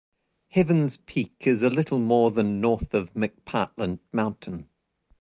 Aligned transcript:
Heavens 0.47 0.97
Peak 0.97 1.35
is 1.41 1.61
a 1.61 1.69
little 1.69 1.99
more 1.99 2.31
than 2.31 2.59
north 2.59 2.95
of 2.95 3.13
McPartland 3.13 3.99
Mountain. 4.11 4.67